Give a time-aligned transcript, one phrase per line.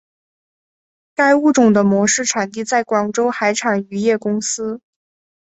[1.13, 4.81] 该物种的模式产地在广州海产渔业公司。